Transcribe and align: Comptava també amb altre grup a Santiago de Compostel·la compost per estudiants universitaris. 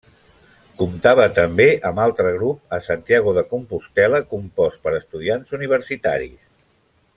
Comptava 0.77 1.25
també 1.39 1.67
amb 1.89 2.01
altre 2.05 2.31
grup 2.37 2.73
a 2.79 2.79
Santiago 2.87 3.35
de 3.39 3.43
Compostel·la 3.53 4.23
compost 4.33 4.83
per 4.89 4.95
estudiants 5.03 5.55
universitaris. 5.61 6.39